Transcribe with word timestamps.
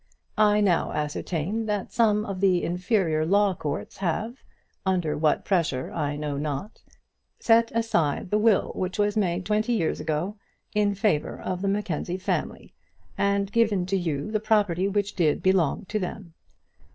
I 0.39 0.61
now 0.61 0.93
ascertain 0.93 1.67
that 1.67 1.91
some 1.93 2.25
of 2.25 2.39
the 2.41 2.63
inferior 2.63 3.23
law 3.23 3.53
courts 3.53 3.97
have, 3.97 4.43
under 4.83 5.15
what 5.15 5.45
pressure 5.45 5.91
I 5.91 6.15
know 6.15 6.37
not, 6.37 6.81
set 7.39 7.71
aside 7.75 8.31
the 8.31 8.39
will 8.39 8.71
which 8.73 8.97
was 8.97 9.15
made 9.15 9.45
twenty 9.45 9.73
years 9.73 9.99
ago 9.99 10.37
in 10.73 10.95
favour 10.95 11.39
of 11.39 11.61
the 11.61 11.67
Mackenzie 11.67 12.17
family, 12.17 12.73
and 13.15 13.51
given 13.51 13.85
to 13.85 13.95
you 13.95 14.31
the 14.31 14.39
property 14.39 14.87
which 14.87 15.15
did 15.15 15.43
belong 15.43 15.85
to 15.89 15.99
them. 15.99 16.33